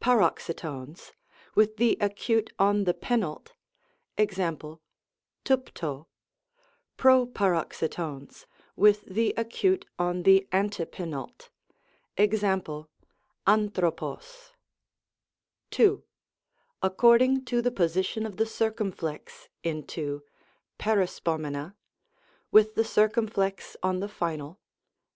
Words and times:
Paroxytones, 0.00 1.10
with 1.56 1.76
the 1.76 1.98
acute 2.00 2.52
on 2.56 2.84
the 2.84 2.94
penult. 2.94 3.54
Ex.^ 4.16 4.38
tvtitco, 5.44 6.06
Proparoxytones, 6.96 8.46
with 8.76 9.04
the 9.06 9.34
acute 9.36 9.84
on 9.98 10.22
the 10.22 10.46
antepenult. 10.52 11.48
JEx.^ 12.16 12.86
av&QcoTtog. 13.44 14.48
II. 15.80 16.04
According 16.80 17.44
to 17.46 17.60
the 17.60 17.72
position 17.72 18.24
of 18.24 18.36
the 18.36 18.46
circumflex 18.46 19.48
into: 19.64 20.22
Perispomena, 20.78 21.74
with 22.52 22.76
the 22.76 22.84
circumflex 22.84 23.76
on 23.82 23.98
the 23.98 24.08
final. 24.08 24.60